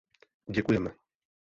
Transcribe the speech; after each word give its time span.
Děkujeme! 0.55 0.91